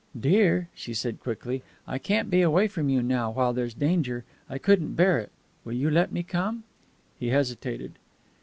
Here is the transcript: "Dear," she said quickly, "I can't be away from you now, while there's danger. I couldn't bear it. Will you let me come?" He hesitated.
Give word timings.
"Dear," 0.19 0.67
she 0.73 0.95
said 0.95 1.19
quickly, 1.19 1.61
"I 1.87 1.99
can't 1.99 2.31
be 2.31 2.41
away 2.41 2.67
from 2.67 2.89
you 2.89 3.03
now, 3.03 3.29
while 3.29 3.53
there's 3.53 3.75
danger. 3.75 4.25
I 4.49 4.57
couldn't 4.57 4.95
bear 4.95 5.19
it. 5.19 5.31
Will 5.63 5.73
you 5.75 5.91
let 5.91 6.11
me 6.11 6.23
come?" 6.23 6.63
He 7.19 7.27
hesitated. 7.27 7.99